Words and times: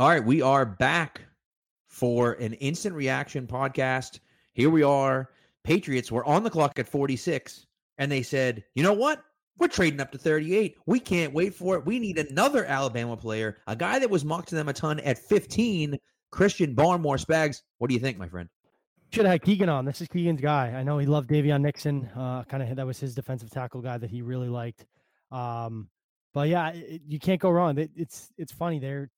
All 0.00 0.08
right, 0.08 0.24
we 0.24 0.40
are 0.40 0.64
back 0.64 1.20
for 1.86 2.32
an 2.32 2.54
instant 2.54 2.94
reaction 2.94 3.46
podcast. 3.46 4.20
Here 4.54 4.70
we 4.70 4.82
are. 4.82 5.28
Patriots 5.62 6.10
were 6.10 6.24
on 6.24 6.42
the 6.42 6.48
clock 6.48 6.78
at 6.78 6.88
46, 6.88 7.66
and 7.98 8.10
they 8.10 8.22
said, 8.22 8.64
you 8.74 8.82
know 8.82 8.94
what? 8.94 9.22
We're 9.58 9.68
trading 9.68 10.00
up 10.00 10.10
to 10.12 10.16
38. 10.16 10.78
We 10.86 11.00
can't 11.00 11.34
wait 11.34 11.54
for 11.54 11.76
it. 11.76 11.84
We 11.84 11.98
need 11.98 12.16
another 12.16 12.64
Alabama 12.64 13.14
player, 13.14 13.58
a 13.66 13.76
guy 13.76 13.98
that 13.98 14.08
was 14.08 14.24
mocked 14.24 14.48
to 14.48 14.54
them 14.54 14.70
a 14.70 14.72
ton 14.72 15.00
at 15.00 15.18
15, 15.18 15.98
Christian 16.30 16.74
Barmore 16.74 17.22
Spags. 17.22 17.60
What 17.76 17.88
do 17.88 17.94
you 17.94 18.00
think, 18.00 18.16
my 18.16 18.26
friend? 18.26 18.48
Should 19.12 19.26
have 19.26 19.32
had 19.32 19.42
Keegan 19.42 19.68
on. 19.68 19.84
This 19.84 20.00
is 20.00 20.08
Keegan's 20.08 20.40
guy. 20.40 20.68
I 20.68 20.82
know 20.82 20.96
he 20.96 21.04
loved 21.04 21.28
Daviyon 21.28 21.60
Nixon. 21.60 22.06
Uh, 22.16 22.44
kind 22.44 22.62
of 22.62 22.74
that 22.74 22.86
was 22.86 22.98
his 22.98 23.14
defensive 23.14 23.50
tackle 23.50 23.82
guy 23.82 23.98
that 23.98 24.08
he 24.08 24.22
really 24.22 24.48
liked. 24.48 24.86
Um, 25.30 25.90
but 26.32 26.48
yeah, 26.48 26.70
it, 26.70 27.02
you 27.06 27.18
can't 27.18 27.38
go 27.38 27.50
wrong. 27.50 27.76
It, 27.76 27.90
it's 27.94 28.30
it's 28.38 28.52
funny. 28.52 28.78
They're 28.78 29.10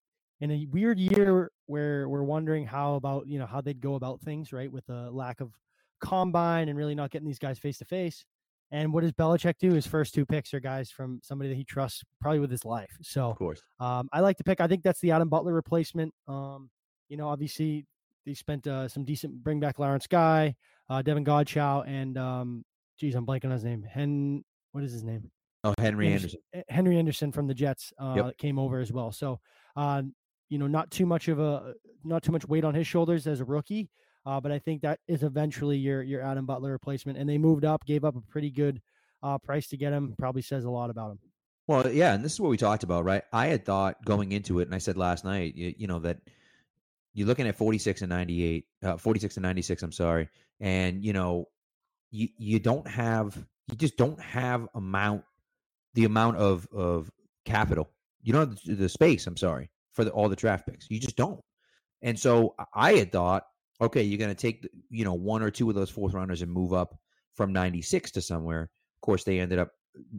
in 0.43 0.50
a 0.50 0.66
weird 0.72 0.98
year 0.98 1.50
where 1.66 2.09
we're 2.09 2.24
wondering 2.24 2.66
how 2.66 2.96
about 2.96 3.28
you 3.28 3.38
know 3.38 3.46
how 3.46 3.60
they'd 3.60 3.80
go 3.80 3.95
about 3.95 4.20
things, 4.20 4.52
right? 4.52 4.70
With 4.70 4.84
the 4.87 5.09
lack 5.10 5.41
of 5.41 5.52
combine 6.01 6.68
and 6.68 6.77
really 6.77 6.96
not 6.96 7.10
getting 7.10 7.28
these 7.28 7.38
guys 7.38 7.59
face 7.59 7.78
to 7.78 7.84
face. 7.84 8.24
And 8.73 8.92
what 8.92 9.02
does 9.02 9.12
Belichick 9.12 9.55
do? 9.60 9.73
His 9.73 9.87
first 9.87 10.15
two 10.15 10.27
picks 10.27 10.52
are 10.52 10.59
guys 10.60 10.91
from 10.91 11.20
somebody 11.23 11.51
that 11.51 11.56
he 11.56 11.65
trusts 11.65 12.02
probably 12.20 12.41
with 12.41 12.51
his 12.51 12.65
life. 12.65 12.91
So, 13.02 13.30
of 13.30 13.37
course, 13.37 13.62
um, 13.78 14.09
I 14.12 14.20
like 14.20 14.37
to 14.38 14.45
pick. 14.45 14.60
I 14.60 14.66
think 14.66 14.82
that's 14.82 15.01
the 15.01 15.12
Adam 15.12 15.28
Butler 15.28 15.52
replacement. 15.52 16.12
Um, 16.27 16.70
you 17.09 17.16
know, 17.16 17.29
obviously 17.29 17.87
they 18.27 18.34
spent 18.34 18.66
uh, 18.66 18.88
some 18.88 19.04
decent 19.04 19.45
bring 19.45 19.60
back 19.60 19.79
Lawrence 19.79 20.06
Guy, 20.06 20.56
uh, 20.88 21.02
Davon 21.02 21.24
Godchaux, 21.24 21.84
and 21.87 22.16
um, 22.18 22.65
geez, 22.98 23.15
I'm 23.15 23.27
blanking 23.27 23.45
on 23.46 23.51
his 23.52 23.65
name. 23.65 23.82
Hen, 23.82 24.43
what 24.73 24.82
is 24.82 24.93
his 24.93 25.04
name? 25.04 25.30
Oh, 25.65 25.74
Henry 25.79 26.06
Anderson. 26.09 26.40
Anderson. 26.54 26.65
Eh, 26.70 26.74
Henry 26.74 26.98
Anderson 26.98 27.30
from 27.30 27.46
the 27.46 27.54
Jets 27.54 27.93
uh, 28.01 28.15
Yep. 28.16 28.38
came 28.38 28.59
over 28.59 28.80
as 28.80 28.90
well. 28.90 29.12
So, 29.12 29.38
uh, 29.77 30.02
you 30.52 30.59
know, 30.59 30.66
not 30.66 30.91
too 30.91 31.06
much 31.06 31.29
of 31.29 31.41
a 31.41 31.74
not 32.05 32.23
too 32.23 32.30
much 32.30 32.47
weight 32.47 32.62
on 32.62 32.74
his 32.74 32.87
shoulders 32.87 33.27
as 33.27 33.41
a 33.41 33.45
rookie. 33.45 33.88
Uh, 34.27 34.38
but 34.38 34.52
I 34.52 34.59
think 34.59 34.82
that 34.82 35.01
is 35.09 35.23
eventually 35.23 35.79
your 35.79 36.02
your 36.02 36.21
Adam 36.21 36.45
Butler 36.45 36.73
replacement. 36.73 37.16
And 37.16 37.26
they 37.29 37.38
moved 37.38 37.65
up, 37.65 37.87
gave 37.87 38.04
up 38.04 38.16
a 38.16 38.21
pretty 38.21 38.51
good 38.51 38.82
uh, 39.23 39.38
price 39.38 39.66
to 39.68 39.79
get 39.79 39.95
him. 39.95 40.15
Probably 40.18 40.43
says 40.43 40.65
a 40.65 40.71
lot 40.71 40.91
about 40.91 41.13
him. 41.13 41.18
Well, 41.66 41.91
yeah, 41.91 42.13
and 42.13 42.23
this 42.23 42.32
is 42.35 42.41
what 42.41 42.51
we 42.51 42.59
talked 42.59 42.82
about, 42.82 43.04
right? 43.04 43.23
I 43.32 43.46
had 43.46 43.65
thought 43.65 44.04
going 44.04 44.32
into 44.32 44.60
it, 44.60 44.68
and 44.68 44.74
I 44.74 44.79
said 44.79 44.99
last 44.99 45.24
night, 45.24 45.54
you, 45.54 45.73
you 45.79 45.87
know, 45.87 46.01
that 46.01 46.18
you're 47.15 47.26
looking 47.26 47.46
at 47.46 47.57
46 47.57 48.02
and 48.02 48.10
98, 48.10 48.66
uh, 48.82 48.96
46 48.96 49.37
and 49.37 49.43
96, 49.43 49.82
I'm 49.82 49.93
sorry. 49.93 50.29
And, 50.60 51.04
you 51.04 51.13
know, 51.13 51.48
you, 52.10 52.29
you 52.37 52.59
don't 52.59 52.87
have, 52.88 53.37
you 53.69 53.76
just 53.76 53.96
don't 53.96 54.21
have 54.21 54.69
amount, 54.74 55.23
the 55.95 56.04
amount 56.04 56.38
of, 56.38 56.66
of 56.74 57.10
capital. 57.45 57.91
You 58.24 58.32
don't 58.32 58.48
have 58.48 58.79
the 58.79 58.88
space, 58.88 59.29
I'm 59.29 59.37
sorry, 59.37 59.71
for 59.93 60.04
the, 60.04 60.10
all 60.10 60.29
the 60.29 60.37
draft 60.37 60.66
picks. 60.66 60.90
You 60.90 61.01
just 61.01 61.16
don't. 61.16 61.40
And 62.02 62.18
so 62.18 62.54
I 62.74 62.95
had 62.95 63.12
thought, 63.12 63.45
okay, 63.80 64.03
you're 64.03 64.19
going 64.19 64.34
to 64.34 64.34
take, 64.34 64.69
you 64.91 65.04
know, 65.04 65.15
one 65.15 65.43
or 65.43 65.50
two 65.50 65.69
of 65.69 65.75
those 65.75 65.91
fourth 65.91 66.15
rounders 66.15 66.43
and 66.43 66.50
move 66.50 66.72
up 66.72 66.97
from 67.34 67.53
96 67.53 68.10
to 68.12 68.22
somewhere. 68.22 68.62
Of 68.62 69.00
course, 69.00 69.25
they 69.25 69.41
ended 69.41 69.59
up, 69.59 69.70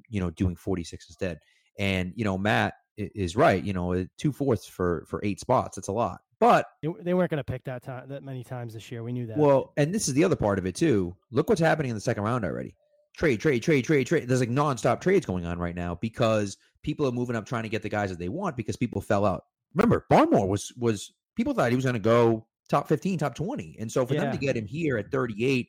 you 0.09 0.19
know, 0.19 0.29
doing 0.31 0.55
46 0.55 1.09
instead. 1.09 1.39
And, 1.79 2.13
you 2.15 2.23
know, 2.23 2.37
Matt 2.37 2.73
is 2.97 3.35
right. 3.35 3.63
You 3.63 3.73
know, 3.73 4.05
two 4.17 4.31
fourths 4.31 4.65
for, 4.65 5.05
for 5.09 5.19
eight 5.23 5.39
spots. 5.39 5.77
It's 5.77 5.87
a 5.87 5.93
lot. 5.93 6.19
But 6.39 6.65
They, 6.81 6.89
they 7.01 7.13
weren't 7.13 7.29
going 7.29 7.37
to 7.37 7.43
pick 7.43 7.63
that 7.63 7.83
time 7.83 8.09
that 8.09 8.23
many 8.23 8.43
times 8.43 8.73
this 8.73 8.91
year. 8.91 9.01
We 9.01 9.13
knew 9.13 9.25
that. 9.27 9.37
well, 9.37 9.71
and 9.77 9.93
this 9.93 10.07
is 10.07 10.13
the 10.13 10.25
other 10.25 10.35
part 10.35 10.59
of 10.59 10.65
it 10.65 10.75
too. 10.75 11.15
Look 11.31 11.47
what's 11.49 11.61
happening 11.61 11.89
in 11.89 11.95
the 11.95 12.01
second 12.01 12.23
round 12.23 12.43
already. 12.43 12.75
Trade, 13.15 13.39
trade, 13.39 13.63
trade, 13.63 13.85
trade, 13.85 14.07
trade. 14.07 14.27
There's 14.27 14.41
like 14.41 14.49
nonstop 14.49 14.99
trades 14.99 15.25
going 15.25 15.45
on 15.45 15.57
right 15.57 15.75
now 15.75 15.95
because 16.01 16.57
people 16.81 17.07
are 17.07 17.11
moving 17.11 17.35
up 17.35 17.45
trying 17.45 17.63
to 17.63 17.69
get 17.69 17.81
the 17.81 17.89
guys 17.89 18.09
that 18.09 18.19
they 18.19 18.27
want 18.27 18.57
because 18.57 18.75
people 18.75 18.99
fell 18.99 19.25
out. 19.25 19.45
Remember, 19.75 20.05
Barmore 20.11 20.47
was 20.47 20.71
was 20.77 21.13
people 21.35 21.53
thought 21.53 21.69
he 21.69 21.75
was 21.75 21.85
going 21.85 21.93
to 21.93 21.99
go 21.99 22.47
top 22.69 22.87
15, 22.87 23.19
top 23.19 23.35
20. 23.35 23.77
And 23.79 23.91
so 23.91 24.05
for 24.05 24.13
them 24.13 24.31
to 24.31 24.37
get 24.37 24.55
him 24.55 24.65
here 24.65 24.97
at 24.97 25.11
38, 25.11 25.67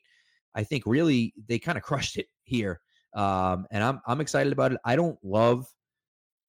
I 0.53 0.63
think 0.63 0.83
really 0.85 1.33
they 1.47 1.59
kind 1.59 1.77
of 1.77 1.83
crushed 1.83 2.17
it 2.17 2.27
here. 2.43 2.79
Um, 3.15 3.65
and 3.71 3.83
I'm 3.83 4.01
I'm 4.07 4.21
excited 4.21 4.53
about 4.53 4.71
it. 4.73 4.79
I 4.83 4.95
don't 4.95 5.17
love 5.23 5.65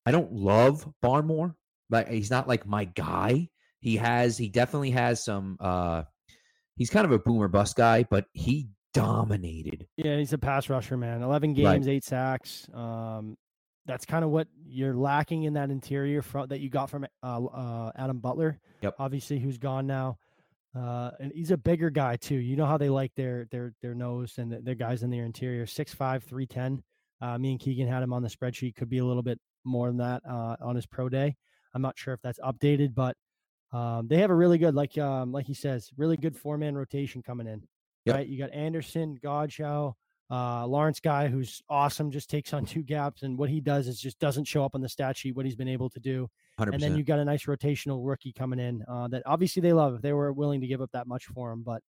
I 0.05 0.13
don't 0.13 0.33
love 0.33 0.89
Barmore, 1.03 1.55
but 1.91 2.09
he's 2.09 2.31
not 2.31 2.47
like 2.49 2.67
my 2.67 2.85
guy. 2.85 3.49
He 3.81 3.97
has 3.97 4.37
he 4.37 4.49
definitely 4.49 4.91
has 4.91 5.25
some 5.25 5.57
uh 5.61 6.03
he's 6.77 6.91
kind 6.91 7.05
of 7.05 7.13
a 7.13 7.19
boomer 7.19 7.49
bust 7.49 7.77
guy, 7.77 8.05
but 8.05 8.27
he 8.33 8.69
dominated. 8.95 9.87
Yeah, 9.97 10.17
he's 10.17 10.33
a 10.33 10.39
pass 10.39 10.69
rusher, 10.69 10.97
man. 10.97 11.23
Eleven 11.23 11.51
Right. 11.51 11.75
games, 11.75 11.89
eight 11.89 12.05
sacks. 12.05 12.69
Um, 12.73 13.37
that's 13.87 14.05
kind 14.05 14.25
of 14.25 14.31
what 14.31 14.49
you're 14.67 14.95
lacking 14.95 15.45
in 15.45 15.55
that 15.55 15.71
interior 15.71 16.23
front 16.23 16.51
that 16.51 16.61
you 16.61 16.69
got 16.69 16.91
from 16.91 17.07
uh, 17.23 17.45
uh, 17.45 17.93
Adam 17.97 18.19
Butler. 18.19 18.59
Yep. 18.83 18.97
Obviously, 18.99 19.39
who's 19.39 19.59
gone 19.59 19.87
now, 19.87 20.19
uh, 20.77 21.11
and 21.21 21.33
he's 21.35 21.51
a 21.51 21.57
bigger 21.57 21.91
guy 21.91 22.17
too. 22.17 22.37
You 22.37 22.57
know 22.57 22.67
how 22.67 22.77
they 22.77 22.89
like 22.89 23.15
their 23.15 23.47
their 23.51 23.73
their 23.83 23.95
nose 23.95 24.35
and 24.39 24.53
their 24.53 24.75
guys 24.75 25.03
in 25.03 25.11
their 25.11 25.25
interior. 25.25 25.65
6'5", 25.65 26.23
310. 26.23 26.83
Uh, 27.21 27.39
me 27.39 27.53
and 27.53 27.61
Keegan 27.61 27.89
had 27.89 28.03
him 28.03 28.13
on 28.13 28.23
the 28.23 28.29
spreadsheet. 28.29 28.75
Could 28.77 28.91
be 28.91 28.99
a 28.99 29.05
little 29.05 29.23
bit 29.23 29.41
more 29.65 29.89
than 29.89 29.99
that 29.99 30.23
uh, 30.29 30.57
on 30.61 30.77
his 30.77 30.87
pro 30.87 31.09
day. 31.09 31.37
I'm 31.75 31.83
not 31.83 31.99
sure 31.99 32.15
if 32.15 32.21
that's 32.23 32.39
updated, 32.41 32.95
but 32.95 33.17
um, 33.73 34.07
they 34.09 34.19
have 34.19 34.31
a 34.31 34.35
really 34.35 34.59
good, 34.59 34.75
like 34.75 34.97
um, 34.99 35.33
like 35.33 35.47
he 35.47 35.55
says, 35.55 35.91
really 35.97 36.17
good 36.17 36.37
four 36.37 36.59
man 36.59 36.77
rotation 36.77 37.23
coming 37.23 37.47
in. 37.47 37.63
Yep. 38.05 38.15
Right, 38.15 38.27
you 38.29 38.39
got 38.39 38.53
Anderson, 38.53 39.19
Godchaux, 39.23 39.95
uh, 40.31 40.67
Lawrence 40.67 41.01
Guy, 41.01 41.29
who's 41.29 41.63
awesome, 41.69 42.11
just 42.11 42.29
takes 42.29 42.53
on 42.53 42.65
two 42.67 42.83
gaps, 42.83 43.23
and 43.23 43.39
what 43.39 43.49
he 43.49 43.61
does 43.61 43.89
is 43.89 44.01
just 44.01 44.19
doesn't 44.19 44.45
show 44.45 44.65
up 44.65 44.75
on 44.75 44.81
the 44.81 44.89
stat 44.89 45.17
sheet 45.17 45.37
what 45.37 45.45
he's 45.45 45.57
been 45.57 45.69
able 45.69 45.91
to 45.91 46.01
do. 46.01 46.29
100%. 46.59 46.73
And 46.73 46.83
then 46.83 46.97
you 46.97 47.03
got 47.03 47.19
a 47.19 47.25
nice 47.25 47.45
rotational 47.45 48.01
rookie 48.03 48.33
coming 48.33 48.59
in 48.59 48.83
uh, 48.89 49.09
that 49.09 49.23
obviously 49.27 49.61
they 49.61 49.73
love 49.73 49.95
if 49.95 50.03
they 50.03 50.13
were 50.13 50.33
willing 50.33 50.61
to 50.63 50.67
give 50.67 50.81
up 50.81 50.91
that 50.93 51.07
much 51.07 51.27
for 51.27 51.53
him. 51.53 51.63
But 51.63 51.83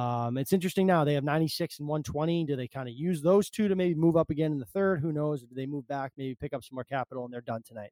um, 0.00 0.38
it's 0.38 0.52
interesting 0.52 0.86
now 0.86 1.04
they 1.04 1.14
have 1.14 1.24
96 1.24 1.80
and 1.80 1.88
120. 1.88 2.44
Do 2.44 2.56
they 2.56 2.68
kind 2.68 2.88
of 2.88 2.94
use 2.94 3.22
those 3.22 3.50
two 3.50 3.68
to 3.68 3.74
maybe 3.74 3.94
move 3.94 4.16
up 4.16 4.30
again 4.30 4.52
in 4.52 4.58
the 4.58 4.66
third? 4.66 5.00
Who 5.00 5.12
knows? 5.12 5.42
Do 5.42 5.54
they 5.54 5.66
move 5.66 5.86
back, 5.88 6.12
maybe 6.16 6.34
pick 6.34 6.52
up 6.52 6.64
some 6.64 6.76
more 6.76 6.84
capital, 6.84 7.24
and 7.24 7.32
they're 7.32 7.40
done 7.40 7.62
tonight? 7.66 7.90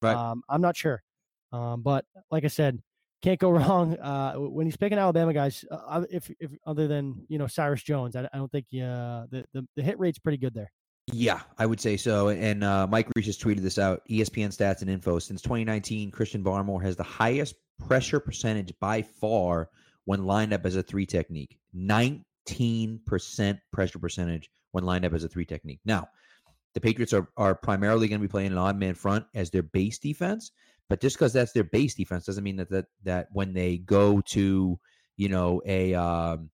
Right. 0.00 0.16
Um, 0.16 0.42
I'm 0.48 0.60
not 0.60 0.76
sure. 0.76 1.02
Um, 1.52 1.82
but 1.82 2.04
like 2.30 2.44
I 2.44 2.48
said, 2.48 2.80
can't 3.24 3.40
go 3.40 3.50
wrong 3.58 3.98
uh, 3.98 4.34
when 4.34 4.66
he's 4.66 4.76
picking 4.76 4.98
Alabama 4.98 5.32
guys. 5.32 5.64
Uh, 5.70 6.04
if, 6.10 6.30
if 6.38 6.50
other 6.66 6.86
than 6.86 7.24
you 7.28 7.38
know 7.38 7.46
Cyrus 7.46 7.82
Jones, 7.82 8.14
I, 8.14 8.28
I 8.32 8.36
don't 8.36 8.52
think 8.52 8.66
uh, 8.74 9.26
the, 9.30 9.44
the 9.52 9.66
the 9.76 9.82
hit 9.82 9.98
rate's 9.98 10.18
pretty 10.18 10.38
good 10.38 10.54
there. 10.54 10.70
Yeah, 11.12 11.40
I 11.58 11.66
would 11.66 11.80
say 11.80 11.96
so. 11.98 12.28
And 12.28 12.64
uh, 12.64 12.86
Mike 12.86 13.08
Reiss 13.14 13.26
just 13.26 13.42
tweeted 13.42 13.60
this 13.60 13.78
out. 13.78 14.02
ESPN 14.08 14.48
stats 14.48 14.80
and 14.80 14.88
info. 14.88 15.18
Since 15.18 15.42
2019, 15.42 16.10
Christian 16.10 16.42
Barmore 16.42 16.82
has 16.82 16.96
the 16.96 17.02
highest 17.02 17.56
pressure 17.86 18.20
percentage 18.20 18.72
by 18.80 19.02
far 19.02 19.68
when 20.06 20.24
lined 20.24 20.54
up 20.54 20.64
as 20.64 20.76
a 20.76 20.82
three 20.82 21.04
technique. 21.04 21.58
19% 21.76 22.22
pressure 23.70 23.98
percentage 23.98 24.48
when 24.72 24.84
lined 24.84 25.04
up 25.04 25.12
as 25.12 25.24
a 25.24 25.28
three 25.28 25.44
technique. 25.44 25.80
Now, 25.84 26.08
the 26.74 26.80
Patriots 26.80 27.12
are, 27.12 27.28
are 27.36 27.54
primarily 27.54 28.08
going 28.08 28.20
to 28.20 28.26
be 28.26 28.30
playing 28.30 28.52
an 28.52 28.58
odd 28.58 28.78
man 28.78 28.94
front 28.94 29.24
as 29.34 29.50
their 29.50 29.62
base 29.62 29.98
defense. 29.98 30.50
But 30.88 31.00
just 31.00 31.16
because 31.16 31.32
that's 31.32 31.52
their 31.52 31.64
base 31.64 31.94
defense 31.94 32.26
doesn't 32.26 32.44
mean 32.44 32.56
that, 32.56 32.70
that 32.70 32.86
that 33.04 33.28
when 33.32 33.54
they 33.54 33.78
go 33.78 34.20
to, 34.26 34.78
you 35.16 35.28
know, 35.28 35.62
a 35.64 35.94
um, 35.94 36.50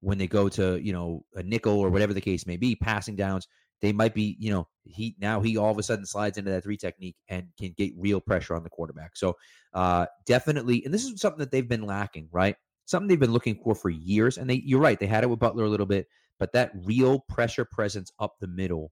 when 0.00 0.18
they 0.18 0.26
go 0.26 0.48
to, 0.48 0.78
you 0.82 0.92
know, 0.92 1.24
a 1.34 1.42
nickel 1.42 1.78
or 1.78 1.90
whatever 1.90 2.12
the 2.12 2.20
case 2.20 2.46
may 2.46 2.56
be, 2.56 2.74
passing 2.74 3.16
downs, 3.16 3.46
they 3.80 3.92
might 3.92 4.14
be, 4.14 4.36
you 4.40 4.50
know, 4.50 4.66
he 4.84 5.14
now 5.20 5.40
he 5.40 5.56
all 5.56 5.70
of 5.70 5.78
a 5.78 5.82
sudden 5.82 6.04
slides 6.04 6.36
into 6.36 6.50
that 6.50 6.64
three 6.64 6.76
technique 6.76 7.16
and 7.28 7.46
can 7.58 7.72
get 7.76 7.92
real 7.96 8.20
pressure 8.20 8.56
on 8.56 8.64
the 8.64 8.70
quarterback. 8.70 9.16
So 9.16 9.36
uh 9.72 10.06
definitely, 10.26 10.84
and 10.84 10.92
this 10.92 11.04
is 11.04 11.20
something 11.20 11.38
that 11.38 11.52
they've 11.52 11.68
been 11.68 11.86
lacking, 11.86 12.28
right? 12.32 12.56
Something 12.86 13.08
they've 13.08 13.20
been 13.20 13.32
looking 13.32 13.60
for 13.62 13.74
for 13.74 13.90
years. 13.90 14.36
And 14.36 14.50
they 14.50 14.62
you're 14.64 14.80
right, 14.80 14.98
they 14.98 15.06
had 15.06 15.22
it 15.22 15.30
with 15.30 15.38
Butler 15.38 15.64
a 15.64 15.70
little 15.70 15.86
bit, 15.86 16.08
but 16.38 16.52
that 16.54 16.72
real 16.74 17.20
pressure 17.20 17.64
presence 17.64 18.10
up 18.18 18.34
the 18.40 18.48
middle, 18.48 18.90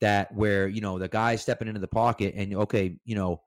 that 0.00 0.32
where, 0.34 0.68
you 0.68 0.80
know, 0.80 0.98
the 0.98 1.08
guy's 1.08 1.42
stepping 1.42 1.68
into 1.68 1.80
the 1.80 1.88
pocket 1.88 2.34
and 2.36 2.54
okay, 2.54 2.96
you 3.04 3.14
know, 3.14 3.40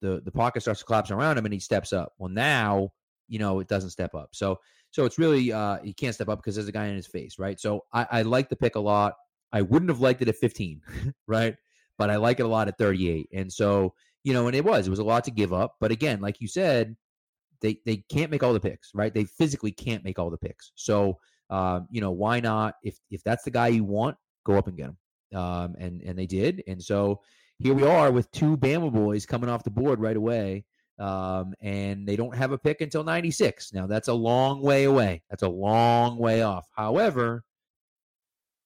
the 0.00 0.20
the 0.24 0.32
pocket 0.32 0.62
starts 0.62 0.80
to 0.80 0.86
collapse 0.86 1.10
around 1.10 1.38
him 1.38 1.44
and 1.44 1.54
he 1.54 1.60
steps 1.60 1.92
up. 1.92 2.12
Well 2.18 2.30
now, 2.30 2.90
you 3.28 3.38
know, 3.38 3.60
it 3.60 3.68
doesn't 3.68 3.90
step 3.90 4.14
up. 4.14 4.30
So 4.32 4.58
so 4.90 5.04
it's 5.04 5.18
really 5.18 5.52
uh 5.52 5.78
he 5.82 5.92
can't 5.92 6.14
step 6.14 6.28
up 6.28 6.38
because 6.38 6.54
there's 6.54 6.68
a 6.68 6.72
guy 6.72 6.86
in 6.86 6.96
his 6.96 7.06
face, 7.06 7.38
right? 7.38 7.60
So 7.60 7.84
I, 7.92 8.06
I 8.10 8.22
like 8.22 8.48
the 8.48 8.56
pick 8.56 8.76
a 8.76 8.80
lot. 8.80 9.14
I 9.52 9.62
wouldn't 9.62 9.90
have 9.90 10.00
liked 10.00 10.22
it 10.22 10.28
at 10.28 10.36
15, 10.36 10.80
right? 11.26 11.56
But 11.98 12.10
I 12.10 12.16
like 12.16 12.40
it 12.40 12.44
a 12.44 12.48
lot 12.48 12.68
at 12.68 12.78
38. 12.78 13.28
And 13.32 13.52
so, 13.52 13.94
you 14.24 14.32
know, 14.32 14.46
and 14.46 14.56
it 14.56 14.64
was, 14.64 14.86
it 14.86 14.90
was 14.90 15.00
a 15.00 15.04
lot 15.04 15.24
to 15.24 15.30
give 15.30 15.52
up. 15.52 15.76
But 15.80 15.90
again, 15.90 16.20
like 16.20 16.40
you 16.40 16.48
said, 16.48 16.96
they 17.60 17.78
they 17.84 17.98
can't 18.08 18.30
make 18.30 18.42
all 18.42 18.52
the 18.52 18.60
picks, 18.60 18.90
right? 18.94 19.12
They 19.12 19.24
physically 19.24 19.72
can't 19.72 20.04
make 20.04 20.18
all 20.18 20.30
the 20.30 20.38
picks. 20.38 20.72
So, 20.74 21.18
um, 21.50 21.88
you 21.90 22.00
know, 22.00 22.10
why 22.10 22.40
not? 22.40 22.74
If 22.82 22.98
if 23.10 23.22
that's 23.22 23.44
the 23.44 23.50
guy 23.50 23.68
you 23.68 23.84
want, 23.84 24.16
go 24.44 24.56
up 24.56 24.66
and 24.66 24.76
get 24.76 24.86
him. 24.86 24.96
Um, 25.34 25.76
and 25.78 26.02
and 26.02 26.18
they 26.18 26.26
did. 26.26 26.62
And 26.66 26.82
so 26.82 27.20
here 27.58 27.74
we 27.74 27.84
are 27.84 28.10
with 28.10 28.30
two 28.32 28.56
Bama 28.56 28.92
boys 28.92 29.26
coming 29.26 29.50
off 29.50 29.64
the 29.64 29.70
board 29.70 30.00
right 30.00 30.16
away. 30.16 30.64
Um, 30.98 31.54
and 31.62 32.06
they 32.06 32.16
don't 32.16 32.36
have 32.36 32.52
a 32.52 32.58
pick 32.58 32.82
until 32.82 33.04
96. 33.04 33.72
Now 33.72 33.86
that's 33.86 34.08
a 34.08 34.14
long 34.14 34.60
way 34.60 34.84
away. 34.84 35.22
That's 35.30 35.42
a 35.42 35.48
long 35.48 36.18
way 36.18 36.42
off. 36.42 36.68
However, 36.76 37.42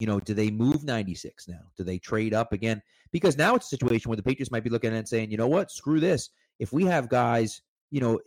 you 0.00 0.06
know, 0.06 0.19
do 0.19 0.34
they 0.34 0.50
move 0.50 0.84
96 0.84 1.49
now? 1.49 1.61
Do 1.76 1.84
they 1.84 1.99
trade 1.99 2.34
up 2.34 2.52
again? 2.52 2.82
Because 3.12 3.38
now 3.38 3.55
it's 3.55 3.67
a 3.67 3.69
situation 3.69 4.08
where 4.08 4.17
the 4.17 4.22
Patriots 4.22 4.50
might 4.50 4.64
be 4.64 4.70
looking 4.70 4.90
at 4.90 4.96
it 4.96 4.99
and 4.99 5.08
saying, 5.08 5.31
you 5.31 5.37
know 5.37 5.46
what, 5.46 5.70
screw 5.70 6.00
this. 6.00 6.31
If 6.58 6.72
we 6.72 6.84
have 6.87 7.08
guys, 7.08 7.62
you 7.90 8.00
know, 8.00 8.20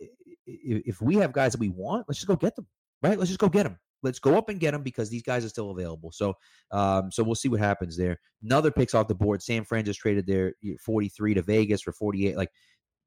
if 0.46 1.02
we 1.02 1.16
have 1.16 1.32
guys 1.32 1.52
that 1.52 1.60
we 1.60 1.68
want, 1.68 2.06
let's 2.08 2.18
just 2.18 2.28
go 2.28 2.36
get 2.36 2.56
them, 2.56 2.66
right? 3.02 3.18
Let's 3.18 3.28
just 3.28 3.40
go 3.40 3.50
get 3.50 3.64
them. 3.64 3.78
Let's 4.02 4.18
go 4.18 4.36
up 4.36 4.48
and 4.48 4.60
get 4.60 4.72
them 4.72 4.82
because 4.82 5.10
these 5.10 5.22
guys 5.22 5.44
are 5.44 5.48
still 5.48 5.70
available. 5.70 6.12
So, 6.12 6.34
um, 6.70 7.10
so 7.10 7.22
we'll 7.24 7.34
see 7.34 7.48
what 7.48 7.60
happens 7.60 7.96
there. 7.96 8.18
Another 8.42 8.70
picks 8.70 8.94
off 8.94 9.08
the 9.08 9.14
board. 9.14 9.42
San 9.42 9.64
Fran 9.64 9.84
just 9.84 10.00
traded 10.00 10.26
their 10.26 10.54
43 10.84 11.34
to 11.34 11.42
Vegas 11.42 11.82
for 11.82 11.92
48. 11.92 12.36
Like 12.36 12.50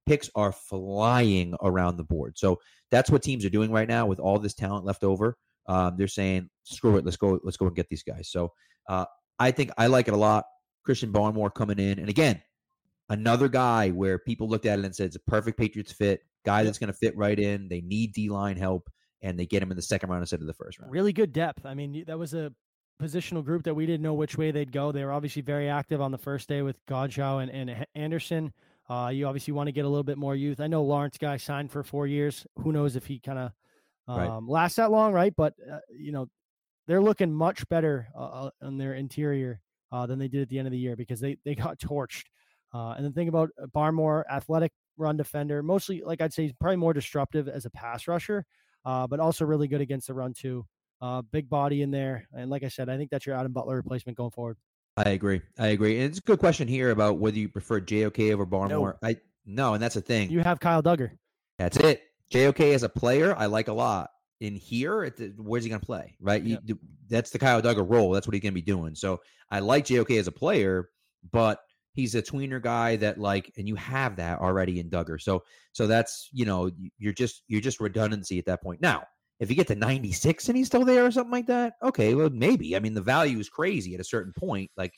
picks 0.05 0.29
are 0.35 0.51
flying 0.51 1.55
around 1.61 1.97
the 1.97 2.03
board. 2.03 2.37
So 2.37 2.59
that's 2.89 3.09
what 3.09 3.23
teams 3.23 3.45
are 3.45 3.49
doing 3.49 3.71
right 3.71 3.87
now 3.87 4.05
with 4.05 4.19
all 4.19 4.39
this 4.39 4.53
talent 4.53 4.85
left 4.85 5.03
over. 5.03 5.37
Um, 5.67 5.95
they're 5.97 6.07
saying, 6.07 6.49
screw 6.63 6.97
it, 6.97 7.05
let's 7.05 7.17
go, 7.17 7.39
let's 7.43 7.57
go 7.57 7.67
and 7.67 7.75
get 7.75 7.87
these 7.89 8.03
guys. 8.03 8.29
So 8.29 8.51
uh, 8.89 9.05
I 9.39 9.51
think 9.51 9.71
I 9.77 9.87
like 9.87 10.07
it 10.07 10.13
a 10.13 10.17
lot. 10.17 10.45
Christian 10.83 11.13
Barmore 11.13 11.53
coming 11.53 11.79
in, 11.79 11.99
and 11.99 12.09
again, 12.09 12.41
another 13.09 13.47
guy 13.47 13.89
where 13.89 14.17
people 14.17 14.49
looked 14.49 14.65
at 14.65 14.79
it 14.79 14.85
and 14.85 14.95
said 14.95 15.07
it's 15.07 15.15
a 15.15 15.31
perfect 15.31 15.57
Patriots 15.57 15.91
fit, 15.91 16.21
guy 16.43 16.63
that's 16.63 16.79
going 16.79 16.91
to 16.91 16.97
fit 16.97 17.15
right 17.15 17.39
in. 17.39 17.69
They 17.69 17.81
need 17.81 18.13
D 18.13 18.29
line 18.29 18.57
help, 18.57 18.89
and 19.21 19.39
they 19.39 19.45
get 19.45 19.61
him 19.61 19.71
in 19.71 19.75
the 19.75 19.81
second 19.81 20.09
round 20.09 20.21
instead 20.21 20.41
of 20.41 20.47
the 20.47 20.53
first 20.53 20.79
round. 20.79 20.91
Really 20.91 21.13
good 21.13 21.33
depth. 21.33 21.65
I 21.65 21.73
mean, 21.73 22.03
that 22.07 22.17
was 22.17 22.33
a 22.33 22.51
positional 23.01 23.43
group 23.43 23.63
that 23.63 23.73
we 23.73 23.85
didn't 23.85 24.03
know 24.03 24.13
which 24.13 24.37
way 24.37 24.51
they'd 24.51 24.71
go. 24.71 24.91
They 24.91 25.03
were 25.03 25.11
obviously 25.11 25.41
very 25.41 25.69
active 25.69 26.01
on 26.01 26.11
the 26.11 26.17
first 26.17 26.47
day 26.47 26.61
with 26.61 26.83
Godchaux 26.85 27.41
and, 27.41 27.51
and 27.51 27.85
Anderson. 27.95 28.53
Uh, 28.89 29.09
you 29.09 29.25
obviously 29.25 29.53
want 29.53 29.67
to 29.67 29.71
get 29.71 29.85
a 29.85 29.87
little 29.87 30.03
bit 30.03 30.17
more 30.17 30.35
youth. 30.35 30.59
I 30.59 30.67
know 30.67 30.83
Lawrence 30.83 31.17
Guy 31.17 31.37
signed 31.37 31.71
for 31.71 31.83
four 31.83 32.07
years. 32.07 32.45
Who 32.59 32.71
knows 32.71 32.95
if 32.95 33.05
he 33.05 33.19
kind 33.19 33.39
of 33.39 33.51
um, 34.07 34.17
right. 34.17 34.51
lasts 34.51 34.75
that 34.77 34.91
long, 34.91 35.13
right? 35.13 35.33
But 35.35 35.53
uh, 35.71 35.79
you 35.89 36.11
know, 36.11 36.27
they're 36.87 37.01
looking 37.01 37.33
much 37.33 37.67
better 37.69 38.09
uh, 38.15 38.49
on 38.61 38.75
uh, 38.75 38.77
their 38.77 38.95
interior 38.95 39.61
uh, 39.91 40.05
than 40.07 40.19
they 40.19 40.27
did 40.27 40.41
at 40.41 40.49
the 40.49 40.57
end 40.59 40.67
of 40.67 40.71
the 40.71 40.77
year 40.77 40.95
because 40.95 41.19
they 41.19 41.37
they 41.45 41.55
got 41.55 41.79
torched. 41.79 42.25
Uh, 42.73 42.95
and 42.97 43.05
the 43.05 43.11
thing 43.11 43.27
about 43.27 43.49
Barmore, 43.73 44.23
athletic 44.29 44.71
run 44.97 45.17
defender, 45.17 45.63
mostly 45.63 46.01
like 46.05 46.21
I'd 46.21 46.33
say 46.33 46.43
he's 46.43 46.53
probably 46.53 46.77
more 46.77 46.93
disruptive 46.93 47.47
as 47.47 47.65
a 47.65 47.69
pass 47.69 48.07
rusher, 48.07 48.45
Uh, 48.85 49.07
but 49.07 49.19
also 49.19 49.45
really 49.45 49.67
good 49.67 49.81
against 49.81 50.07
the 50.07 50.13
run 50.13 50.33
too. 50.33 50.65
Uh, 51.01 51.21
big 51.21 51.49
body 51.49 51.81
in 51.81 51.91
there, 51.91 52.27
and 52.33 52.49
like 52.49 52.63
I 52.63 52.67
said, 52.67 52.89
I 52.89 52.97
think 52.97 53.09
that's 53.09 53.25
your 53.25 53.35
Adam 53.35 53.51
Butler 53.51 53.75
replacement 53.75 54.17
going 54.17 54.31
forward. 54.31 54.57
I 54.97 55.09
agree. 55.09 55.41
I 55.57 55.67
agree. 55.67 55.97
And 55.97 56.05
it's 56.05 56.19
a 56.19 56.21
good 56.21 56.39
question 56.39 56.67
here 56.67 56.91
about 56.91 57.17
whether 57.17 57.37
you 57.37 57.49
prefer 57.49 57.79
JOK 57.79 58.19
over 58.31 58.45
Barmore. 58.45 58.69
No. 58.69 58.93
I 59.01 59.17
no, 59.45 59.73
and 59.73 59.81
that's 59.81 59.95
the 59.95 60.01
thing. 60.01 60.29
You 60.29 60.41
have 60.41 60.59
Kyle 60.59 60.83
Dugger. 60.83 61.11
That's 61.57 61.77
it. 61.77 62.03
JOK 62.29 62.59
as 62.59 62.83
a 62.83 62.89
player, 62.89 63.35
I 63.35 63.47
like 63.47 63.67
a 63.67 63.73
lot. 63.73 64.09
In 64.39 64.55
here, 64.55 65.09
the, 65.09 65.33
where's 65.37 65.63
he 65.63 65.69
going 65.69 65.79
to 65.79 65.85
play? 65.85 66.15
Right. 66.19 66.43
Yep. 66.43 66.61
You, 66.65 66.79
that's 67.07 67.29
the 67.29 67.39
Kyle 67.39 67.61
Dugger 67.61 67.87
role. 67.87 68.11
That's 68.11 68.27
what 68.27 68.33
he's 68.33 68.41
going 68.41 68.53
to 68.53 68.55
be 68.55 68.61
doing. 68.61 68.95
So 68.95 69.21
I 69.51 69.59
like 69.59 69.85
JOK 69.85 70.11
as 70.11 70.27
a 70.27 70.31
player, 70.31 70.89
but 71.31 71.59
he's 71.93 72.15
a 72.15 72.21
tweener 72.21 72.61
guy 72.61 72.95
that 72.97 73.17
like, 73.17 73.51
and 73.57 73.67
you 73.67 73.75
have 73.75 74.15
that 74.17 74.39
already 74.39 74.79
in 74.79 74.89
Dugger. 74.89 75.19
So 75.21 75.43
so 75.73 75.87
that's 75.87 76.29
you 76.31 76.45
know 76.45 76.71
you're 76.97 77.13
just 77.13 77.43
you're 77.47 77.61
just 77.61 77.79
redundancy 77.79 78.39
at 78.39 78.45
that 78.45 78.61
point. 78.61 78.81
Now 78.81 79.03
if 79.41 79.49
you 79.49 79.55
get 79.55 79.67
to 79.67 79.75
96 79.75 80.47
and 80.49 80.57
he's 80.57 80.67
still 80.67 80.85
there 80.85 81.03
or 81.03 81.09
something 81.09 81.31
like 81.31 81.47
that, 81.47 81.73
okay, 81.83 82.13
well 82.13 82.29
maybe. 82.29 82.75
I 82.75 82.79
mean, 82.79 82.93
the 82.93 83.01
value 83.01 83.39
is 83.39 83.49
crazy 83.49 83.95
at 83.95 83.99
a 83.99 84.03
certain 84.03 84.33
point, 84.37 84.69
like, 84.77 84.93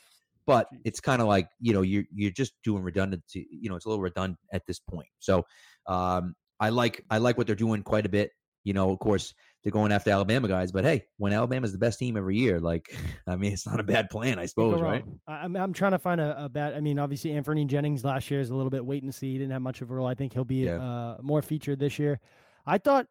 but 0.45 0.67
it's 0.83 0.99
kind 0.99 1.21
of 1.21 1.29
like 1.29 1.47
you 1.61 1.73
know 1.73 1.81
you're 1.81 2.03
you're 2.13 2.29
just 2.29 2.53
doing 2.63 2.83
redundancy. 2.83 3.47
You 3.49 3.69
know, 3.69 3.77
it's 3.77 3.85
a 3.85 3.89
little 3.89 4.03
redundant 4.03 4.39
at 4.51 4.63
this 4.67 4.79
point. 4.79 5.07
So 5.19 5.45
um, 5.87 6.35
I 6.59 6.69
like 6.69 7.05
I 7.09 7.19
like 7.19 7.37
what 7.37 7.47
they're 7.47 7.55
doing 7.55 7.83
quite 7.83 8.05
a 8.05 8.09
bit. 8.09 8.31
You 8.65 8.73
know, 8.73 8.91
of 8.91 8.99
course 8.99 9.33
they're 9.63 9.71
going 9.71 9.91
after 9.91 10.11
Alabama 10.11 10.47
guys, 10.47 10.71
but 10.71 10.83
hey, 10.83 11.05
when 11.17 11.31
Alabama's 11.31 11.71
the 11.71 11.77
best 11.77 11.97
team 11.97 12.17
every 12.17 12.37
year, 12.37 12.59
like 12.59 12.95
I 13.27 13.35
mean, 13.35 13.53
it's 13.53 13.65
not 13.65 13.79
a 13.79 13.83
bad 13.83 14.09
plan, 14.09 14.37
I 14.39 14.45
suppose, 14.45 14.81
right? 14.81 15.03
I'm 15.27 15.55
I'm 15.55 15.73
trying 15.73 15.93
to 15.93 15.99
find 15.99 16.19
a, 16.19 16.45
a 16.45 16.49
bad. 16.49 16.73
I 16.73 16.81
mean, 16.81 16.99
obviously 16.99 17.31
Anfernee 17.31 17.67
Jennings 17.67 18.03
last 18.03 18.29
year 18.29 18.41
is 18.41 18.49
a 18.49 18.55
little 18.55 18.69
bit 18.69 18.85
wait 18.85 19.03
and 19.03 19.13
see. 19.13 19.31
He 19.31 19.37
didn't 19.37 19.53
have 19.53 19.61
much 19.61 19.81
of 19.81 19.89
a 19.89 19.93
role. 19.93 20.07
I 20.07 20.15
think 20.15 20.33
he'll 20.33 20.43
be 20.43 20.65
yeah. 20.65 20.81
uh, 20.81 21.17
more 21.21 21.41
featured 21.41 21.79
this 21.79 21.97
year. 21.97 22.19
I 22.65 22.77
thought 22.77 23.07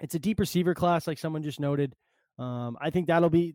it's 0.00 0.14
a 0.14 0.18
deep 0.18 0.38
receiver 0.38 0.74
class, 0.74 1.06
like 1.06 1.18
someone 1.18 1.42
just 1.42 1.60
noted. 1.60 1.94
Um, 2.38 2.76
I 2.80 2.90
think 2.90 3.08
that'll 3.08 3.30
be. 3.30 3.54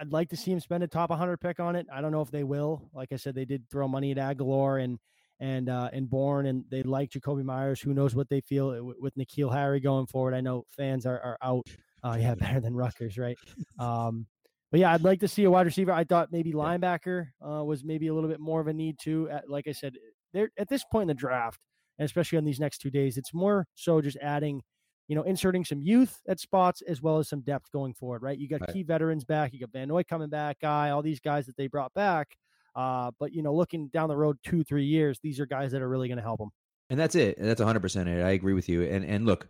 I'd 0.00 0.12
like 0.12 0.28
to 0.28 0.36
see 0.36 0.52
him 0.52 0.60
spend 0.60 0.84
a 0.84 0.86
top 0.86 1.10
100 1.10 1.38
pick 1.38 1.58
on 1.58 1.74
it. 1.74 1.86
I 1.92 2.00
don't 2.00 2.12
know 2.12 2.20
if 2.20 2.30
they 2.30 2.44
will. 2.44 2.88
Like 2.94 3.12
I 3.12 3.16
said, 3.16 3.34
they 3.34 3.44
did 3.44 3.68
throw 3.68 3.88
money 3.88 4.12
at 4.12 4.16
Agholor 4.16 4.82
and 4.82 5.00
and 5.40 5.68
uh, 5.68 5.90
and 5.92 6.08
Bourne, 6.08 6.46
and 6.46 6.64
they 6.70 6.82
like 6.82 7.10
Jakobi 7.10 7.44
Meyers. 7.44 7.80
Who 7.80 7.94
knows 7.94 8.14
what 8.14 8.28
they 8.28 8.40
feel 8.40 8.84
with, 8.84 8.96
with 8.98 9.16
N'Keal 9.16 9.52
Harry 9.52 9.80
going 9.80 10.06
forward? 10.06 10.34
I 10.34 10.40
know 10.40 10.64
fans 10.68 11.06
are, 11.06 11.20
are 11.20 11.38
out. 11.42 11.66
Uh, 12.02 12.16
yeah, 12.20 12.34
better 12.38 12.60
than 12.60 12.74
Rutgers, 12.74 13.18
right? 13.18 13.36
Um, 13.78 14.26
but 14.70 14.80
yeah, 14.80 14.92
I'd 14.92 15.02
like 15.02 15.20
to 15.20 15.28
see 15.28 15.44
a 15.44 15.50
wide 15.50 15.66
receiver. 15.66 15.92
I 15.92 16.04
thought 16.04 16.30
maybe 16.30 16.52
linebacker 16.52 17.28
uh, 17.40 17.64
was 17.64 17.84
maybe 17.84 18.08
a 18.08 18.14
little 18.14 18.28
bit 18.28 18.40
more 18.40 18.60
of 18.60 18.66
a 18.66 18.72
need 18.72 18.96
too. 19.00 19.28
At, 19.30 19.48
like 19.48 19.66
I 19.66 19.72
said, 19.72 19.94
they're 20.32 20.50
at 20.58 20.68
this 20.68 20.84
point 20.90 21.02
in 21.02 21.08
the 21.08 21.14
draft, 21.14 21.60
and 21.98 22.06
especially 22.06 22.38
on 22.38 22.44
these 22.44 22.60
next 22.60 22.78
two 22.78 22.90
days, 22.90 23.16
it's 23.16 23.32
more 23.32 23.66
so 23.74 24.00
just 24.00 24.18
adding 24.20 24.62
you 25.08 25.14
know, 25.16 25.22
inserting 25.22 25.64
some 25.64 25.80
youth 25.80 26.20
at 26.28 26.38
spots 26.38 26.82
as 26.82 27.00
well 27.00 27.18
as 27.18 27.28
some 27.28 27.40
depth 27.40 27.72
going 27.72 27.94
forward, 27.94 28.22
right? 28.22 28.38
You 28.38 28.46
got 28.46 28.60
right. 28.60 28.72
key 28.72 28.82
veterans 28.82 29.24
back, 29.24 29.54
you 29.54 29.60
got 29.60 29.72
Van 29.72 29.88
Noy 29.88 30.02
coming 30.04 30.28
back, 30.28 30.60
guy, 30.60 30.90
all 30.90 31.02
these 31.02 31.18
guys 31.18 31.46
that 31.46 31.56
they 31.56 31.66
brought 31.66 31.94
back. 31.94 32.36
Uh, 32.78 33.10
but 33.18 33.32
you 33.32 33.42
know, 33.42 33.52
looking 33.52 33.88
down 33.88 34.08
the 34.08 34.16
road 34.16 34.38
two, 34.44 34.62
three 34.62 34.84
years, 34.84 35.18
these 35.20 35.40
are 35.40 35.46
guys 35.46 35.72
that 35.72 35.82
are 35.82 35.88
really 35.88 36.06
going 36.06 36.18
to 36.18 36.22
help 36.22 36.38
them. 36.38 36.50
And 36.90 36.98
that's 36.98 37.16
it. 37.16 37.36
That's 37.36 37.60
100 37.60 37.80
percent 37.80 38.08
it. 38.08 38.24
I 38.24 38.30
agree 38.30 38.54
with 38.54 38.68
you. 38.68 38.84
And 38.84 39.04
and 39.04 39.26
look, 39.26 39.48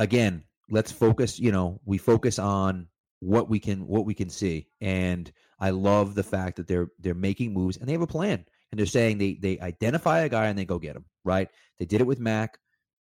again, 0.00 0.42
let's 0.68 0.90
focus. 0.90 1.38
You 1.38 1.52
know, 1.52 1.80
we 1.84 1.96
focus 1.96 2.40
on 2.40 2.88
what 3.20 3.48
we 3.48 3.60
can 3.60 3.86
what 3.86 4.04
we 4.04 4.14
can 4.14 4.28
see. 4.28 4.66
And 4.80 5.30
I 5.60 5.70
love 5.70 6.16
the 6.16 6.24
fact 6.24 6.56
that 6.56 6.66
they're 6.66 6.88
they're 6.98 7.14
making 7.14 7.54
moves 7.54 7.76
and 7.76 7.88
they 7.88 7.92
have 7.92 8.02
a 8.02 8.06
plan. 8.06 8.44
And 8.72 8.78
they're 8.78 8.86
saying 8.86 9.18
they 9.18 9.34
they 9.34 9.60
identify 9.60 10.20
a 10.20 10.28
guy 10.28 10.46
and 10.46 10.58
they 10.58 10.64
go 10.64 10.80
get 10.80 10.96
him. 10.96 11.04
Right? 11.24 11.48
They 11.78 11.84
did 11.86 12.00
it 12.00 12.06
with 12.06 12.18
Mac. 12.18 12.58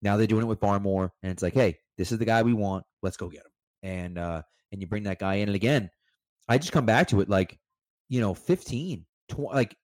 Now 0.01 0.18
they're 0.18 0.25
doing 0.25 0.44
it 0.44 0.48
with 0.48 0.60
Barmore, 0.60 1.12
and 1.22 1.31
it's 1.31 1.42
like, 1.42 1.54
hey, 1.54 1.78
this 1.98 2.12
is 2.12 2.19
the 2.19 2.25
guy 2.25 2.44
we 2.44 2.54
want. 2.54 2.86
Let's 3.01 3.18
go 3.18 3.30
get 3.30 3.42
him. 3.42 3.51
And 3.84 4.18
uh, 4.18 4.42
and 4.72 4.81
you 4.81 4.88
bring 4.88 5.04
that 5.04 5.19
guy 5.19 5.36
in, 5.36 5.50
and 5.50 5.56
again, 5.56 5.89
I 6.48 6.57
just 6.57 6.72
come 6.72 6.86
back 6.86 7.07
to 7.10 7.22
it 7.22 7.30
like, 7.30 7.60
you 8.10 8.22
know, 8.22 8.34
15, 8.34 9.06
20, 9.29 9.56
like 9.56 9.75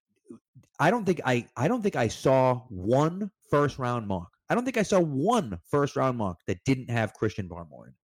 I 0.78 0.90
don't 0.90 1.04
think 1.04 1.20
I 1.24 1.46
I 1.56 1.68
don't 1.68 1.82
think 1.82 1.96
I 1.96 2.08
saw 2.08 2.62
one 2.68 3.30
first 3.50 3.78
round 3.78 4.06
mock. 4.06 4.30
I 4.48 4.54
don't 4.54 4.64
think 4.64 4.76
I 4.76 4.82
saw 4.82 5.00
one 5.00 5.58
first 5.70 5.96
round 5.96 6.18
mock 6.18 6.38
that 6.46 6.58
didn't 6.64 6.90
have 6.90 7.14
Christian 7.14 7.48
Barmore 7.48 7.88
in 7.88 7.94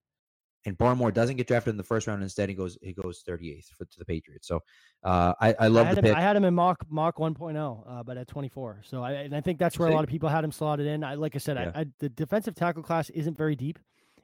and 0.66 0.76
Barmore 0.76 1.12
doesn't 1.12 1.36
get 1.36 1.46
drafted 1.46 1.72
in 1.72 1.76
the 1.76 1.82
first 1.82 2.06
round. 2.06 2.22
Instead, 2.22 2.48
he 2.48 2.54
goes 2.54 2.76
he 2.82 2.92
goes 2.92 3.22
38th 3.26 3.68
for, 3.76 3.84
to 3.84 3.98
the 3.98 4.04
Patriots. 4.04 4.46
So 4.46 4.60
uh, 5.04 5.34
I, 5.40 5.54
I 5.58 5.68
love 5.68 5.86
I 5.86 5.94
the 5.94 6.02
pick. 6.02 6.14
I 6.14 6.20
had 6.20 6.36
him 6.36 6.44
in 6.44 6.54
mock 6.54 6.84
mock 6.90 7.16
1.0, 7.16 7.84
uh, 7.88 8.02
but 8.02 8.16
at 8.16 8.28
24. 8.28 8.82
So 8.84 9.02
I 9.02 9.12
and 9.12 9.34
I 9.34 9.40
think 9.40 9.58
that's 9.58 9.78
where 9.78 9.88
See? 9.88 9.92
a 9.92 9.94
lot 9.94 10.04
of 10.04 10.10
people 10.10 10.28
had 10.28 10.44
him 10.44 10.52
slotted 10.52 10.86
in. 10.86 11.02
I 11.02 11.14
like 11.14 11.34
I 11.34 11.38
said, 11.38 11.56
yeah. 11.56 11.72
I, 11.74 11.80
I, 11.80 11.86
the 11.98 12.08
defensive 12.10 12.54
tackle 12.54 12.82
class 12.82 13.10
isn't 13.10 13.36
very 13.36 13.56
deep. 13.56 13.78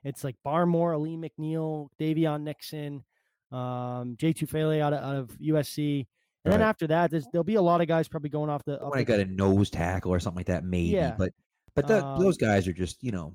It's 0.05 0.23
like 0.23 0.37
Barmore, 0.45 0.95
Alim 0.95 1.23
McNeill, 1.23 1.89
Daviyon 1.99 2.43
Nixon, 2.43 3.03
um, 3.51 4.17
Jay 4.19 4.33
Tufele 4.33 4.81
out 4.81 4.93
of, 4.93 5.03
out 5.03 5.17
of 5.17 5.31
USC. 5.39 6.07
And 6.47 6.53
right. 6.53 6.59
then 6.59 6.69
after 6.69 6.87
that, 6.87 7.11
there'll 7.33 7.43
be 7.43 7.57
a 7.57 7.63
lot 7.63 7.81
of 7.81 7.89
guys 7.89 8.07
probably 8.07 8.31
going 8.31 8.49
off 8.49 8.65
the. 8.65 8.79
When 8.79 8.99
I 8.99 9.03
got 9.03 9.19
a 9.19 9.25
nose 9.25 9.69
tackle 9.69 10.15
or 10.15 10.21
something 10.21 10.39
like 10.39 10.47
that, 10.47 10.63
maybe. 10.65 10.91
Yeah. 10.91 11.15
But 11.19 11.33
but 11.75 11.89
the, 11.89 12.05
um, 12.05 12.21
those 12.21 12.37
guys 12.37 12.69
are 12.69 12.73
just 12.73 13.03
you 13.03 13.13
know 13.13 13.35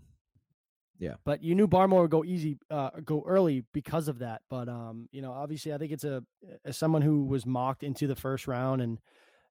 yeah. 1.02 1.16
But 1.26 1.44
you 1.44 1.56
knew 1.56 1.68
Barmore 1.68 2.04
would 2.04 2.12
go 2.12 2.24
easy, 2.24 2.60
uh, 2.70 2.92
go 3.04 3.24
early 3.26 3.66
because 3.74 4.08
of 4.08 4.20
that. 4.20 4.44
But 4.52 4.70
um, 4.70 5.10
you 5.12 5.24
know, 5.24 5.32
obviously, 5.32 5.74
I 5.74 5.80
think 5.80 5.92
it's 5.92 6.04
a 6.04 6.24
as 6.64 6.78
someone 6.78 7.02
who 7.02 7.26
was 7.26 7.44
mocked 7.46 7.82
into 7.82 8.06
the 8.06 8.16
first 8.16 8.48
round, 8.48 8.84
and 8.84 9.00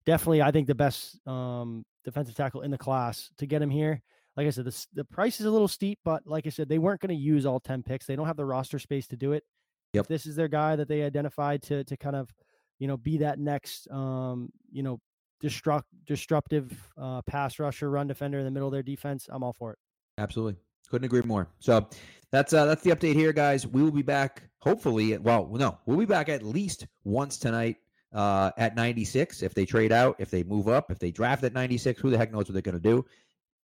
definitely, 0.07 0.43
I 0.43 0.53
think 0.53 0.69
the 0.69 0.77
best 0.77 1.19
um 1.27 1.85
defensive 2.05 2.37
tackle 2.37 2.63
in 2.63 2.71
the 2.71 2.79
class 2.79 3.31
to 3.39 3.47
get 3.47 3.61
him 3.61 3.69
here. 3.69 4.01
Like 4.37 4.47
I 4.47 4.51
said, 4.51 4.65
the 4.65 4.87
the 4.95 5.05
price 5.05 5.41
is 5.41 5.47
a 5.47 5.51
little 5.51 5.69
steep, 5.69 5.99
but 6.05 6.23
like 6.25 6.47
I 6.47 6.51
said, 6.51 6.69
they 6.69 6.79
weren't 6.79 7.01
going 7.01 7.15
to 7.15 7.21
use 7.21 7.45
all 7.45 7.59
ten 7.59 7.83
picks. 7.83 8.07
They 8.07 8.15
don't 8.15 8.29
have 8.29 8.37
the 8.37 8.47
roster 8.47 8.79
space 8.79 9.09
to 9.09 9.17
do 9.17 9.33
it. 9.33 9.43
Yep. 9.93 10.05
If 10.05 10.09
this 10.09 10.27
is 10.27 10.37
their 10.37 10.47
guy 10.47 10.77
that 10.77 10.87
they 10.87 11.03
identified 11.03 11.63
to 11.65 11.83
to 11.83 11.97
kind 11.97 12.15
of, 12.15 12.33
you 12.81 12.89
know, 12.89 12.97
be 12.97 13.19
that 13.19 13.39
next 13.39 13.89
um, 13.93 14.51
you 14.73 14.83
know, 14.83 14.99
destruct 15.41 15.85
disruptive 16.07 16.73
uh, 16.99 17.23
pass 17.23 17.61
rusher, 17.61 17.89
run 17.89 18.09
defender 18.09 18.41
in 18.41 18.45
the 18.45 18.51
middle 18.51 18.67
of 18.67 18.73
their 18.73 18.83
defense, 18.83 19.29
I'm 19.31 19.45
all 19.45 19.53
for 19.53 19.73
it. 19.73 19.79
Absolutely. 20.19 20.57
Couldn't 20.91 21.05
agree 21.05 21.23
more. 21.23 21.47
So 21.61 21.89
that's 22.33 22.53
uh, 22.53 22.65
that's 22.65 22.83
the 22.83 22.91
update 22.91 23.15
here, 23.15 23.33
guys. 23.33 23.67
We 23.67 23.83
will 23.83 23.93
be 23.93 24.03
back 24.03 24.43
hopefully. 24.59 25.17
Well, 25.19 25.49
no, 25.53 25.79
we'll 25.87 25.99
be 25.99 26.07
back 26.07 26.29
at 26.29 26.43
least 26.43 26.87
once 27.05 27.39
tonight 27.39 27.77
uh, 28.13 28.51
at 28.57 28.75
96. 28.75 29.43
If 29.43 29.55
they 29.55 29.65
trade 29.65 29.93
out, 29.93 30.17
if 30.19 30.31
they 30.31 30.43
move 30.43 30.69
up, 30.69 30.91
if 30.91 30.99
they 30.99 31.11
draft 31.11 31.45
at 31.45 31.53
96, 31.53 32.01
who 32.01 32.11
the 32.11 32.19
heck 32.19 32.33
knows 32.33 32.45
what 32.45 32.55
they're 32.55 32.63
going 32.63 32.75
to 32.75 32.81
do? 32.81 33.05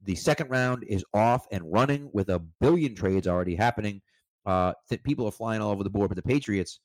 The 0.03 0.15
second 0.15 0.49
round 0.49 0.83
is 0.83 1.03
off 1.13 1.47
and 1.51 1.63
running 1.71 2.09
with 2.13 2.29
a 2.29 2.39
billion 2.61 2.95
trades 2.95 3.27
already 3.27 3.55
happening. 3.55 4.01
Uh, 4.45 4.73
th- 4.87 5.01
people 5.03 5.25
are 5.25 5.31
flying 5.31 5.61
all 5.61 5.71
over 5.71 5.83
the 5.83 5.89
board, 5.89 6.09
but 6.09 6.15
the 6.15 6.21
Patriots 6.21 6.79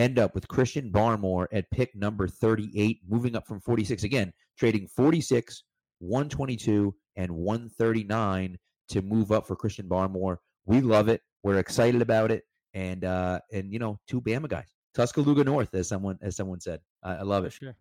end 0.00 0.18
up 0.18 0.34
with 0.34 0.48
Christian 0.48 0.90
Barmore 0.90 1.46
at 1.52 1.70
pick 1.70 1.94
number 1.94 2.26
38, 2.26 3.00
moving 3.06 3.36
up 3.36 3.46
from 3.46 3.60
46 3.60 4.02
again, 4.02 4.32
trading 4.58 4.88
46, 4.88 5.64
122, 5.98 6.94
and 7.16 7.30
139 7.30 8.58
to 8.88 9.02
move 9.02 9.30
up 9.30 9.46
for 9.46 9.54
Christian 9.54 9.86
Barmore. 9.86 10.38
We 10.64 10.80
love 10.80 11.08
it. 11.08 11.20
We're 11.42 11.58
excited 11.58 12.02
about 12.02 12.30
it. 12.30 12.44
And 12.72 13.04
uh, 13.04 13.40
and 13.52 13.72
you 13.72 13.78
know, 13.78 13.98
two 14.06 14.20
Bama 14.20 14.48
guys, 14.48 14.72
Tuscaloosa 14.94 15.44
North, 15.44 15.74
as 15.74 15.88
someone 15.88 16.18
as 16.22 16.36
someone 16.36 16.60
said. 16.60 16.80
I, 17.02 17.16
I 17.16 17.22
love 17.22 17.44
it. 17.44 17.52
Sure. 17.52 17.74